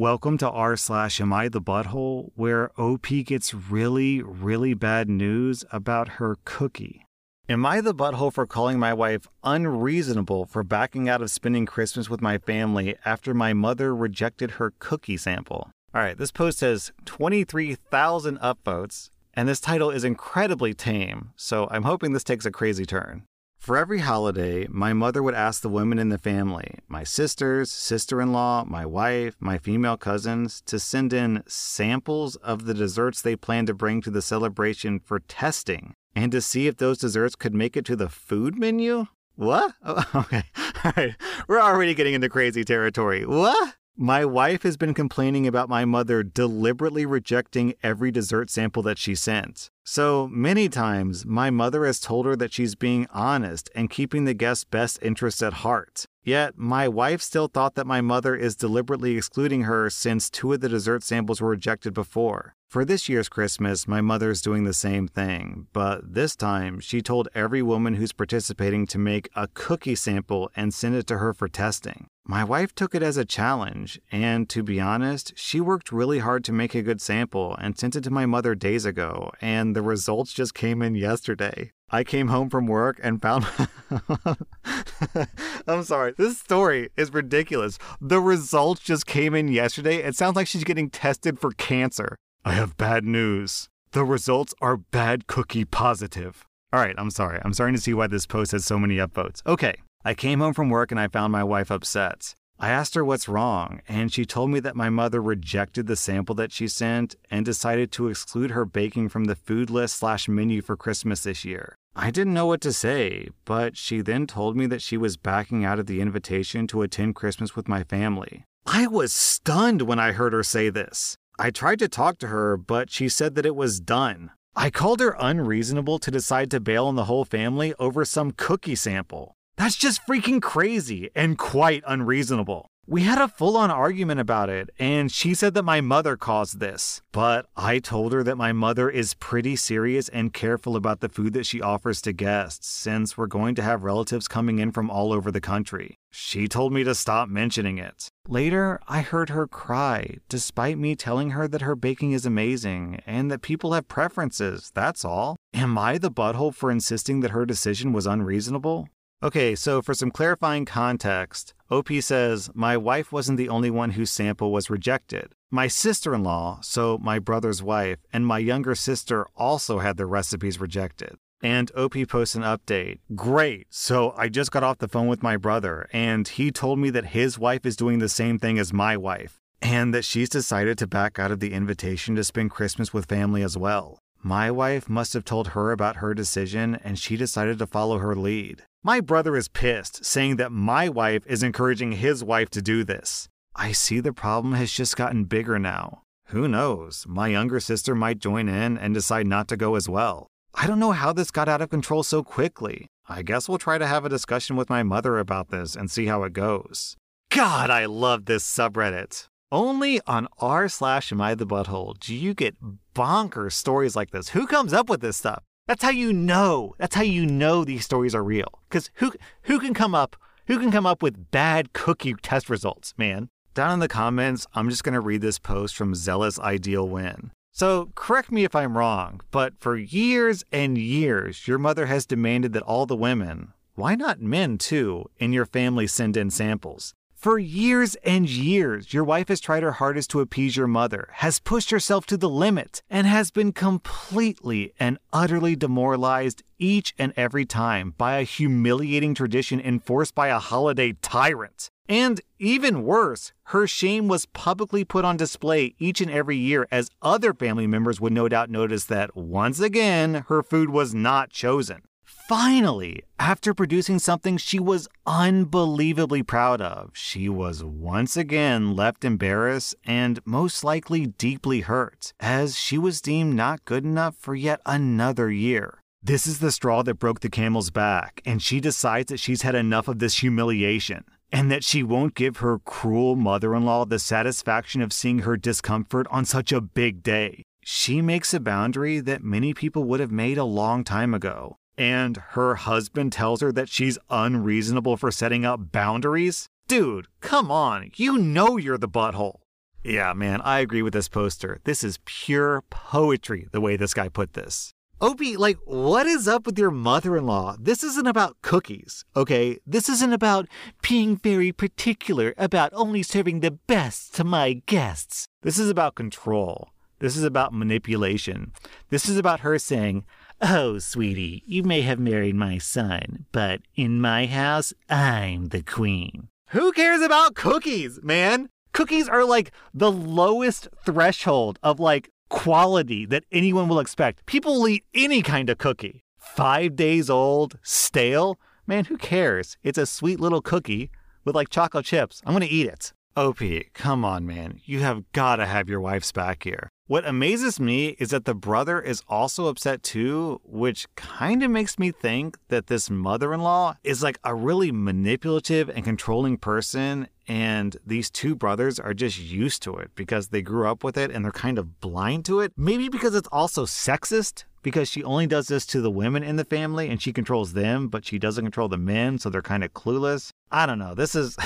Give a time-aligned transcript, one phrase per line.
[0.00, 5.62] Welcome to r slash am I the butthole, where OP gets really, really bad news
[5.70, 7.04] about her cookie.
[7.50, 12.08] Am I the butthole for calling my wife unreasonable for backing out of spending Christmas
[12.08, 15.70] with my family after my mother rejected her cookie sample?
[15.94, 21.82] All right, this post has 23,000 upvotes, and this title is incredibly tame, so I'm
[21.82, 23.24] hoping this takes a crazy turn.
[23.60, 28.18] For every holiday, my mother would ask the women in the family, my sisters, sister
[28.18, 33.36] in law, my wife, my female cousins, to send in samples of the desserts they
[33.36, 37.52] planned to bring to the celebration for testing and to see if those desserts could
[37.52, 39.08] make it to the food menu?
[39.36, 39.74] What?
[39.84, 40.44] Oh, okay.
[40.82, 41.14] All right.
[41.46, 43.26] We're already getting into crazy territory.
[43.26, 43.74] What?
[44.02, 49.14] My wife has been complaining about my mother deliberately rejecting every dessert sample that she
[49.14, 49.68] sent.
[49.84, 54.32] So many times, my mother has told her that she's being honest and keeping the
[54.32, 56.06] guest's best interests at heart.
[56.24, 60.60] Yet, my wife still thought that my mother is deliberately excluding her since two of
[60.60, 62.54] the dessert samples were rejected before.
[62.68, 67.02] For this year's Christmas, my mother is doing the same thing, but this time she
[67.02, 71.34] told every woman who's participating to make a cookie sample and send it to her
[71.34, 72.06] for testing.
[72.30, 76.44] My wife took it as a challenge, and to be honest, she worked really hard
[76.44, 79.82] to make a good sample and sent it to my mother days ago, and the
[79.82, 81.72] results just came in yesterday.
[81.90, 83.48] I came home from work and found.
[85.66, 86.14] I'm sorry.
[86.18, 87.80] This story is ridiculous.
[88.00, 89.96] The results just came in yesterday.
[89.96, 92.14] It sounds like she's getting tested for cancer.
[92.44, 93.68] I have bad news.
[93.90, 96.46] The results are bad cookie positive.
[96.72, 97.40] All right, I'm sorry.
[97.44, 99.44] I'm starting to see why this post has so many upvotes.
[99.48, 102.34] Okay, I came home from work and I found my wife upset.
[102.58, 106.34] I asked her what's wrong, and she told me that my mother rejected the sample
[106.36, 110.60] that she sent and decided to exclude her baking from the food list slash menu
[110.60, 111.74] for Christmas this year.
[111.96, 115.64] I didn't know what to say, but she then told me that she was backing
[115.64, 118.44] out of the invitation to attend Christmas with my family.
[118.66, 121.16] I was stunned when I heard her say this.
[121.38, 124.30] I tried to talk to her, but she said that it was done.
[124.54, 128.74] I called her unreasonable to decide to bail on the whole family over some cookie
[128.74, 129.34] sample.
[129.60, 132.70] That's just freaking crazy and quite unreasonable.
[132.86, 136.60] We had a full on argument about it, and she said that my mother caused
[136.60, 137.02] this.
[137.12, 141.34] But I told her that my mother is pretty serious and careful about the food
[141.34, 145.12] that she offers to guests, since we're going to have relatives coming in from all
[145.12, 145.98] over the country.
[146.10, 148.08] She told me to stop mentioning it.
[148.26, 153.30] Later, I heard her cry, despite me telling her that her baking is amazing and
[153.30, 155.36] that people have preferences, that's all.
[155.52, 158.88] Am I the butthole for insisting that her decision was unreasonable?
[159.22, 164.10] Okay, so for some clarifying context, OP says, My wife wasn't the only one whose
[164.10, 165.34] sample was rejected.
[165.50, 170.06] My sister in law, so my brother's wife, and my younger sister also had their
[170.06, 171.16] recipes rejected.
[171.42, 173.00] And OP posts an update.
[173.14, 173.66] Great.
[173.68, 177.06] So I just got off the phone with my brother, and he told me that
[177.06, 180.86] his wife is doing the same thing as my wife, and that she's decided to
[180.86, 183.98] back out of the invitation to spend Christmas with family as well.
[184.22, 188.14] My wife must have told her about her decision, and she decided to follow her
[188.14, 188.64] lead.
[188.82, 193.28] My brother is pissed, saying that my wife is encouraging his wife to do this.
[193.54, 196.00] I see the problem has just gotten bigger now.
[196.28, 197.04] Who knows?
[197.06, 200.28] My younger sister might join in and decide not to go as well.
[200.54, 202.86] I don't know how this got out of control so quickly.
[203.06, 206.06] I guess we'll try to have a discussion with my mother about this and see
[206.06, 206.96] how it goes.
[207.30, 209.28] God, I love this subreddit.
[209.52, 212.56] Only on r slash am I the butthole do you get
[212.94, 214.30] bonkers stories like this.
[214.30, 215.42] Who comes up with this stuff?
[215.70, 216.74] That's how you know.
[216.78, 218.58] That's how you know these stories are real.
[218.68, 220.16] Because who who can come up
[220.48, 223.28] who can come up with bad cookie test results, man?
[223.54, 227.30] Down in the comments, I'm just gonna read this post from Zealous Ideal Win.
[227.52, 232.52] So correct me if I'm wrong, but for years and years, your mother has demanded
[232.54, 236.94] that all the women, why not men too, in your family send in samples.
[237.20, 241.38] For years and years, your wife has tried her hardest to appease your mother, has
[241.38, 247.44] pushed herself to the limit, and has been completely and utterly demoralized each and every
[247.44, 251.68] time by a humiliating tradition enforced by a holiday tyrant.
[251.90, 256.88] And even worse, her shame was publicly put on display each and every year as
[257.02, 261.82] other family members would no doubt notice that once again, her food was not chosen.
[262.30, 269.74] Finally, after producing something she was unbelievably proud of, she was once again left embarrassed
[269.84, 275.28] and most likely deeply hurt, as she was deemed not good enough for yet another
[275.28, 275.80] year.
[276.04, 279.56] This is the straw that broke the camel's back, and she decides that she's had
[279.56, 283.98] enough of this humiliation, and that she won't give her cruel mother in law the
[283.98, 287.42] satisfaction of seeing her discomfort on such a big day.
[287.64, 292.18] She makes a boundary that many people would have made a long time ago and
[292.32, 296.46] her husband tells her that she's unreasonable for setting up boundaries?
[296.68, 299.40] Dude, come on, you know you're the butthole.
[299.82, 301.58] Yeah, man, I agree with this poster.
[301.64, 304.74] This is pure poetry, the way this guy put this.
[305.00, 307.56] OP, like, what is up with your mother in law?
[307.58, 309.58] This isn't about cookies, okay?
[309.66, 310.48] This isn't about
[310.86, 315.28] being very particular about only serving the best to my guests.
[315.40, 316.68] This is about control.
[316.98, 318.52] This is about manipulation.
[318.90, 320.04] This is about her saying,
[320.42, 326.28] Oh, sweetie, you may have married my son, but in my house, I'm the queen.
[326.48, 328.48] Who cares about cookies, man?
[328.72, 334.24] Cookies are like the lowest threshold of like quality that anyone will expect.
[334.24, 336.04] People will eat any kind of cookie.
[336.16, 338.40] Five days old, stale?
[338.66, 339.58] Man, who cares?
[339.62, 340.90] It's a sweet little cookie
[341.22, 342.22] with like chocolate chips.
[342.24, 342.94] I'm gonna eat it.
[343.14, 343.42] OP,
[343.74, 344.60] come on, man.
[344.64, 346.70] You have gotta have your wife's back here.
[346.90, 351.78] What amazes me is that the brother is also upset too, which kind of makes
[351.78, 357.06] me think that this mother in law is like a really manipulative and controlling person.
[357.28, 361.12] And these two brothers are just used to it because they grew up with it
[361.12, 362.52] and they're kind of blind to it.
[362.56, 366.44] Maybe because it's also sexist, because she only does this to the women in the
[366.44, 369.72] family and she controls them, but she doesn't control the men, so they're kind of
[369.74, 370.30] clueless.
[370.50, 370.96] I don't know.
[370.96, 371.36] This is.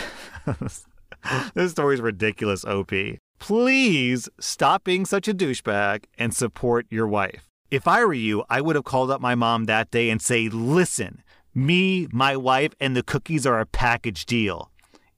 [1.54, 2.94] this story is ridiculous, OP.
[3.38, 7.48] Please stop being such a douchebag and support your wife.
[7.70, 10.48] If I were you, I would have called up my mom that day and say,
[10.48, 11.22] listen,
[11.54, 14.70] me, my wife, and the cookies are a package deal.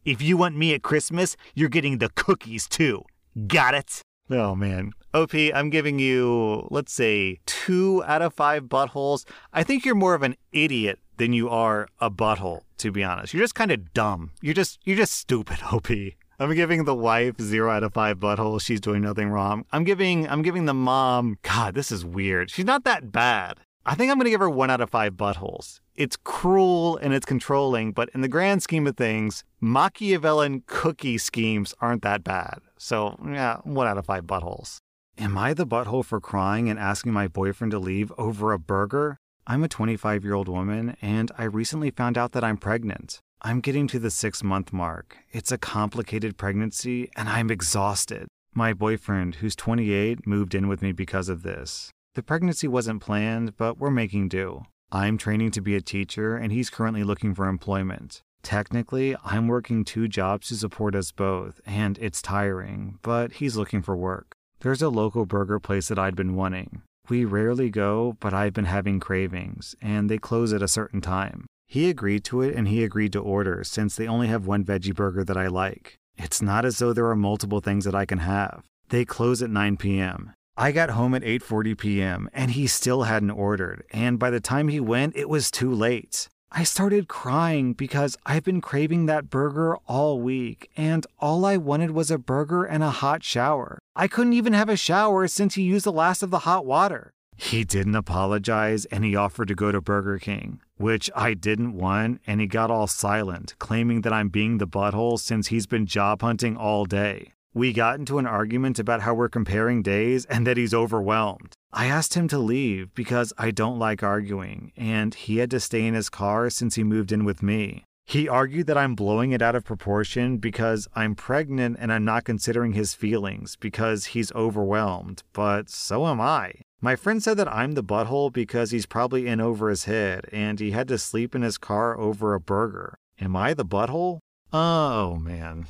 [0.04, 3.04] If you want me at Christmas, you're getting the cookies too.
[3.46, 4.02] Got it?
[4.30, 4.92] Oh man.
[5.14, 9.24] OP, I'm giving you, let's say, two out of five buttholes.
[9.52, 13.32] I think you're more of an idiot than you are a butthole, to be honest.
[13.32, 14.32] You're just kind of dumb.
[14.42, 15.88] You're just you're just stupid, OP.
[16.38, 18.62] I'm giving the wife zero out of five buttholes.
[18.62, 19.64] She's doing nothing wrong.
[19.72, 21.38] I'm giving I'm giving the mom.
[21.42, 22.50] God, this is weird.
[22.50, 23.58] She's not that bad.
[23.86, 25.80] I think I'm gonna give her one out of five buttholes.
[25.94, 31.72] It's cruel and it's controlling, but in the grand scheme of things, Machiavellian cookie schemes
[31.80, 32.58] aren't that bad.
[32.76, 34.78] So yeah, one out of five buttholes.
[35.16, 39.16] Am I the butthole for crying and asking my boyfriend to leave over a burger?
[39.46, 43.22] I'm a 25 year old woman, and I recently found out that I'm pregnant.
[43.42, 45.18] I'm getting to the six month mark.
[45.30, 48.28] It's a complicated pregnancy, and I'm exhausted.
[48.54, 51.90] My boyfriend, who's 28, moved in with me because of this.
[52.14, 54.62] The pregnancy wasn't planned, but we're making do.
[54.90, 58.22] I'm training to be a teacher, and he's currently looking for employment.
[58.42, 63.82] Technically, I'm working two jobs to support us both, and it's tiring, but he's looking
[63.82, 64.32] for work.
[64.60, 66.82] There's a local burger place that I'd been wanting.
[67.10, 71.46] We rarely go, but I've been having cravings, and they close at a certain time.
[71.66, 74.94] He agreed to it and he agreed to order since they only have one veggie
[74.94, 75.98] burger that I like.
[76.16, 78.64] It's not as though there are multiple things that I can have.
[78.88, 80.32] They close at 9 p.m.
[80.56, 82.30] I got home at 8:40 p.m.
[82.32, 86.28] and he still hadn't ordered, and by the time he went, it was too late.
[86.50, 91.90] I started crying because I've been craving that burger all week, and all I wanted
[91.90, 93.78] was a burger and a hot shower.
[93.94, 97.12] I couldn't even have a shower since he used the last of the hot water.
[97.36, 102.20] He didn't apologize and he offered to go to Burger King, which I didn't want,
[102.26, 106.22] and he got all silent, claiming that I'm being the butthole since he's been job
[106.22, 107.32] hunting all day.
[107.52, 111.54] We got into an argument about how we're comparing days and that he's overwhelmed.
[111.72, 115.86] I asked him to leave because I don't like arguing, and he had to stay
[115.86, 117.84] in his car since he moved in with me.
[118.04, 122.24] He argued that I'm blowing it out of proportion because I'm pregnant and I'm not
[122.24, 126.52] considering his feelings because he's overwhelmed, but so am I.
[126.80, 130.60] My friend said that I'm the butthole because he's probably in over his head and
[130.60, 132.98] he had to sleep in his car over a burger.
[133.20, 134.20] Am I the butthole?
[134.52, 135.66] Oh man.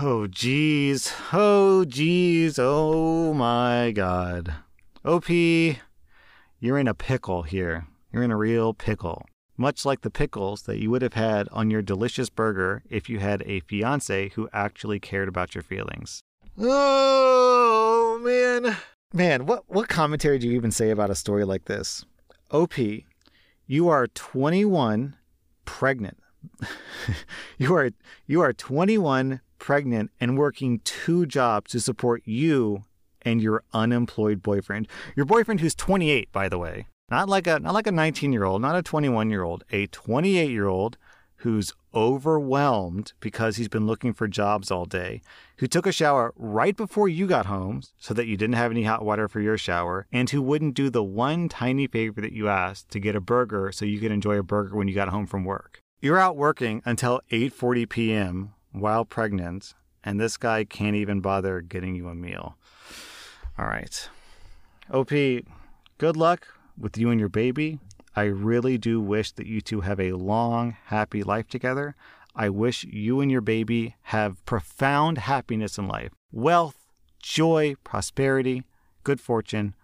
[0.00, 1.12] Oh, jeez.
[1.32, 2.56] Oh, jeez.
[2.56, 4.54] Oh, my God.
[5.04, 7.88] OP, you're in a pickle here.
[8.12, 9.26] You're in a real pickle.
[9.56, 13.18] Much like the pickles that you would have had on your delicious burger if you
[13.18, 16.22] had a fiance who actually cared about your feelings.
[16.56, 18.76] Oh, man.
[19.14, 22.04] Man, what, what commentary do you even say about a story like this?
[22.50, 22.74] OP,
[23.66, 25.16] you are 21,
[25.64, 26.18] pregnant.
[27.58, 27.90] you are
[28.26, 32.84] you are 21 pregnant and working two jobs to support you
[33.22, 34.86] and your unemployed boyfriend.
[35.16, 36.86] Your boyfriend who's 28, by the way.
[37.10, 40.98] Not like a not like a 19-year-old, not a 21-year-old, a 28-year-old
[41.38, 45.20] who's overwhelmed because he's been looking for jobs all day,
[45.58, 48.84] who took a shower right before you got home so that you didn't have any
[48.84, 52.48] hot water for your shower, and who wouldn't do the one tiny favor that you
[52.48, 55.26] asked to get a burger so you could enjoy a burger when you got home
[55.26, 55.80] from work.
[56.00, 61.94] You're out working until 8:40 p.m while pregnant, and this guy can't even bother getting
[61.94, 62.56] you a meal.
[63.58, 64.08] All right.
[64.92, 66.46] OP, good luck
[66.78, 67.78] with you and your baby.
[68.16, 71.94] I really do wish that you two have a long, happy life together.
[72.34, 76.76] I wish you and your baby have profound happiness in life wealth,
[77.22, 78.64] joy, prosperity,
[79.04, 79.74] good fortune.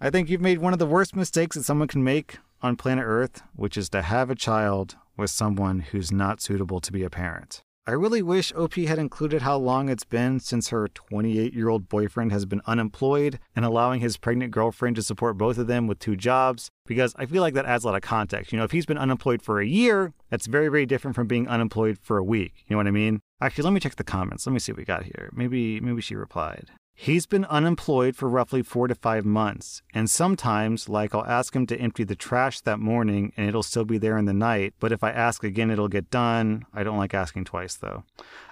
[0.00, 3.04] I think you've made one of the worst mistakes that someone can make on planet
[3.06, 7.10] Earth, which is to have a child with someone who's not suitable to be a
[7.10, 7.62] parent.
[7.88, 11.88] I really wish OP had included how long it's been since her 28 year old
[11.88, 16.00] boyfriend has been unemployed and allowing his pregnant girlfriend to support both of them with
[16.00, 18.50] two jobs, because I feel like that adds a lot of context.
[18.50, 21.46] You know, if he's been unemployed for a year, that's very, very different from being
[21.46, 22.64] unemployed for a week.
[22.66, 23.20] You know what I mean?
[23.40, 24.44] Actually, let me check the comments.
[24.48, 25.30] Let me see what we got here.
[25.32, 26.72] Maybe, maybe she replied.
[26.98, 31.66] He's been unemployed for roughly four to five months, and sometimes, like, I'll ask him
[31.66, 34.92] to empty the trash that morning and it'll still be there in the night, but
[34.92, 36.64] if I ask again, it'll get done.
[36.72, 38.04] I don't like asking twice, though.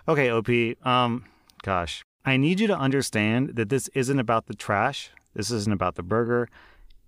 [0.06, 1.24] Okay, OP, um,
[1.62, 2.04] gosh.
[2.26, 6.02] I need you to understand that this isn't about the trash, this isn't about the
[6.02, 6.50] burger.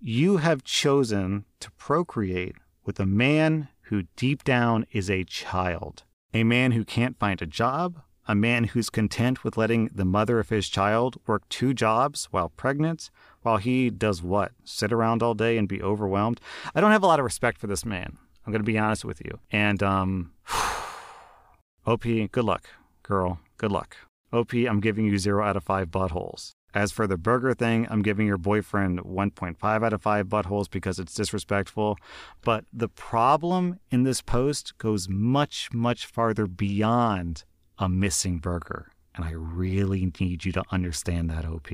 [0.00, 6.44] You have chosen to procreate with a man who deep down is a child, a
[6.44, 10.49] man who can't find a job, a man who's content with letting the mother of
[10.49, 13.11] his child work two jobs while pregnant,
[13.42, 14.52] while he does what?
[14.64, 16.40] Sit around all day and be overwhelmed?
[16.75, 18.18] I don't have a lot of respect for this man.
[18.45, 19.38] I'm going to be honest with you.
[19.50, 20.33] And, um,
[21.87, 22.68] OP, good luck,
[23.02, 23.40] girl.
[23.59, 23.97] Good luck.
[24.33, 26.52] OP, I'm giving you zero out of five buttholes.
[26.75, 30.99] As for the burger thing, I'm giving your boyfriend 1.5 out of 5 buttholes because
[30.99, 31.97] it's disrespectful.
[32.42, 37.45] But the problem in this post goes much, much farther beyond
[37.78, 38.90] a missing burger.
[39.14, 41.68] And I really need you to understand that, OP.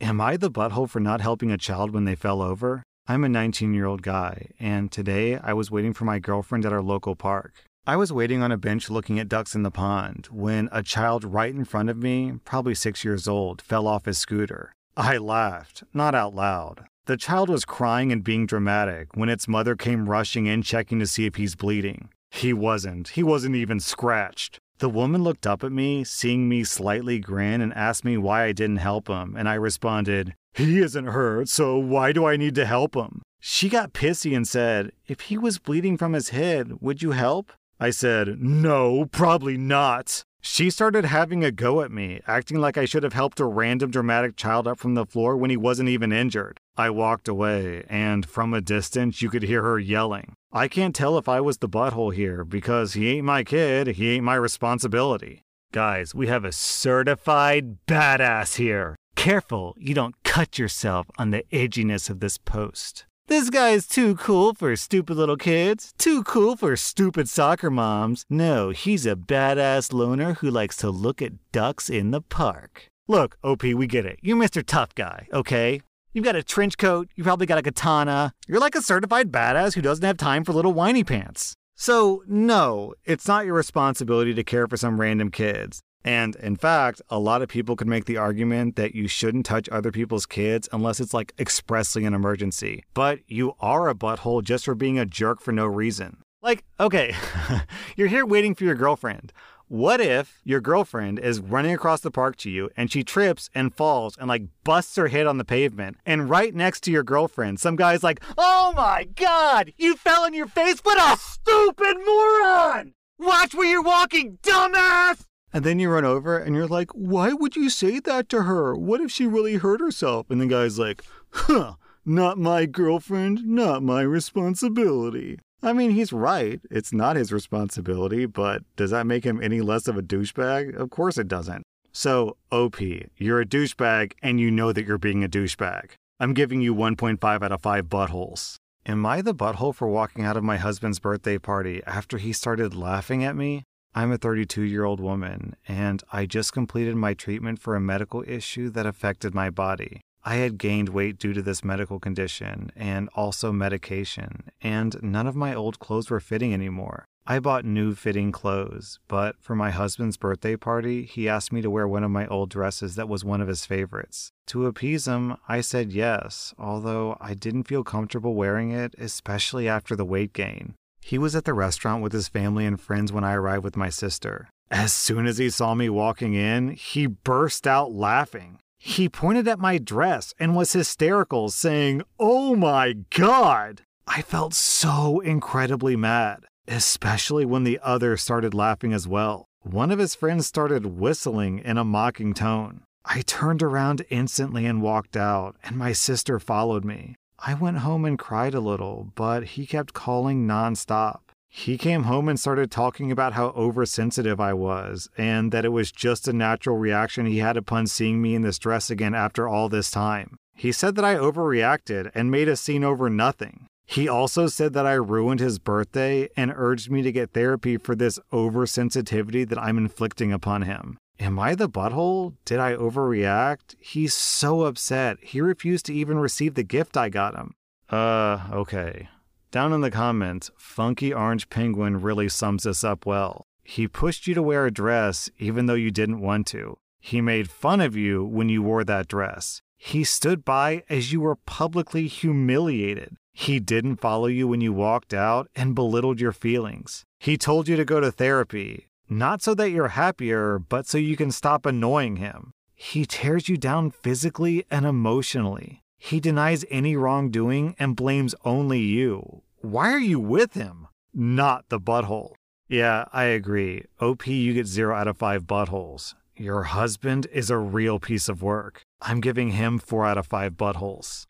[0.00, 2.82] Am I the butthole for not helping a child when they fell over?
[3.08, 6.72] I'm a 19 year old guy, and today I was waiting for my girlfriend at
[6.72, 7.64] our local park.
[7.84, 11.24] I was waiting on a bench looking at ducks in the pond when a child
[11.24, 14.72] right in front of me, probably six years old, fell off his scooter.
[14.96, 16.84] I laughed, not out loud.
[17.06, 21.06] The child was crying and being dramatic when its mother came rushing in checking to
[21.06, 22.10] see if he's bleeding.
[22.30, 23.08] He wasn't.
[23.08, 24.58] He wasn't even scratched.
[24.82, 28.50] The woman looked up at me, seeing me slightly grin, and asked me why I
[28.50, 32.66] didn't help him, and I responded, He isn't hurt, so why do I need to
[32.66, 33.22] help him?
[33.38, 37.52] She got pissy and said, If he was bleeding from his head, would you help?
[37.78, 40.24] I said, No, probably not.
[40.44, 43.92] She started having a go at me, acting like I should have helped a random
[43.92, 46.58] dramatic child up from the floor when he wasn't even injured.
[46.76, 50.34] I walked away, and from a distance, you could hear her yelling.
[50.52, 54.10] I can't tell if I was the butthole here because he ain't my kid, he
[54.10, 55.42] ain't my responsibility.
[55.72, 58.96] Guys, we have a certified badass here.
[59.14, 63.06] Careful you don't cut yourself on the edginess of this post.
[63.28, 68.24] This guy is too cool for stupid little kids, too cool for stupid soccer moms.
[68.28, 72.88] No, he's a badass loner who likes to look at ducks in the park.
[73.06, 74.18] Look, OP, we get it.
[74.22, 74.64] You're Mr.
[74.66, 75.82] Tough Guy, okay?
[76.12, 78.32] You've got a trench coat, you probably got a katana.
[78.48, 81.54] You're like a certified badass who doesn't have time for little whiny pants.
[81.76, 85.80] So, no, it's not your responsibility to care for some random kids.
[86.04, 89.68] And in fact, a lot of people could make the argument that you shouldn't touch
[89.68, 92.84] other people's kids unless it's like expressly an emergency.
[92.94, 96.18] But you are a butthole just for being a jerk for no reason.
[96.42, 97.14] Like, okay,
[97.96, 99.32] you're here waiting for your girlfriend.
[99.68, 103.74] What if your girlfriend is running across the park to you and she trips and
[103.74, 105.96] falls and like busts her head on the pavement?
[106.04, 110.34] And right next to your girlfriend, some guy's like, Oh my God, you fell on
[110.34, 110.80] your face?
[110.80, 112.92] What a stupid moron!
[113.18, 115.24] Watch where you're walking, dumbass!
[115.52, 118.74] And then you run over and you're like, Why would you say that to her?
[118.74, 120.30] What if she really hurt herself?
[120.30, 125.38] And the guy's like, Huh, not my girlfriend, not my responsibility.
[125.62, 126.60] I mean, he's right.
[126.70, 130.74] It's not his responsibility, but does that make him any less of a douchebag?
[130.74, 131.62] Of course it doesn't.
[131.92, 135.90] So, OP, you're a douchebag and you know that you're being a douchebag.
[136.18, 138.56] I'm giving you 1.5 out of 5 buttholes.
[138.86, 142.74] Am I the butthole for walking out of my husband's birthday party after he started
[142.74, 143.62] laughing at me?
[143.94, 148.24] I'm a 32 year old woman, and I just completed my treatment for a medical
[148.26, 150.00] issue that affected my body.
[150.24, 155.36] I had gained weight due to this medical condition and also medication, and none of
[155.36, 157.04] my old clothes were fitting anymore.
[157.26, 161.70] I bought new fitting clothes, but for my husband's birthday party, he asked me to
[161.70, 164.32] wear one of my old dresses that was one of his favorites.
[164.46, 169.94] To appease him, I said yes, although I didn't feel comfortable wearing it, especially after
[169.94, 170.74] the weight gain.
[171.02, 173.88] He was at the restaurant with his family and friends when I arrived with my
[173.88, 174.48] sister.
[174.70, 178.58] As soon as he saw me walking in, he burst out laughing.
[178.78, 183.82] He pointed at my dress and was hysterical, saying, Oh my God!
[184.06, 189.46] I felt so incredibly mad, especially when the other started laughing as well.
[189.60, 192.82] One of his friends started whistling in a mocking tone.
[193.04, 197.16] I turned around instantly and walked out, and my sister followed me.
[197.44, 201.18] I went home and cried a little, but he kept calling nonstop.
[201.48, 205.90] He came home and started talking about how oversensitive I was, and that it was
[205.90, 209.68] just a natural reaction he had upon seeing me in this dress again after all
[209.68, 210.36] this time.
[210.54, 213.66] He said that I overreacted and made a scene over nothing.
[213.86, 217.96] He also said that I ruined his birthday and urged me to get therapy for
[217.96, 220.96] this oversensitivity that I'm inflicting upon him.
[221.22, 222.34] Am I the butthole?
[222.44, 223.76] Did I overreact?
[223.78, 225.18] He's so upset.
[225.22, 227.54] He refused to even receive the gift I got him.
[227.88, 229.08] Uh, okay.
[229.52, 233.46] Down in the comments, Funky Orange Penguin really sums this up well.
[233.62, 236.78] He pushed you to wear a dress even though you didn't want to.
[236.98, 239.62] He made fun of you when you wore that dress.
[239.76, 243.16] He stood by as you were publicly humiliated.
[243.32, 247.04] He didn't follow you when you walked out and belittled your feelings.
[247.20, 248.88] He told you to go to therapy,
[249.18, 252.52] not so that you're happier, but so you can stop annoying him.
[252.74, 255.82] He tears you down physically and emotionally.
[255.98, 259.42] He denies any wrongdoing and blames only you.
[259.60, 260.88] Why are you with him?
[261.14, 262.32] Not the butthole.
[262.68, 263.84] Yeah, I agree.
[264.00, 266.14] OP, you get 0 out of 5 buttholes.
[266.34, 268.82] Your husband is a real piece of work.
[269.00, 271.24] I'm giving him 4 out of 5 buttholes.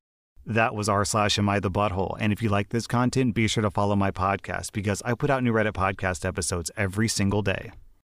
[0.46, 2.16] That was r slash am I the butthole.
[2.18, 5.30] And if you like this content, be sure to follow my podcast because I put
[5.30, 7.72] out new Reddit podcast episodes every single day.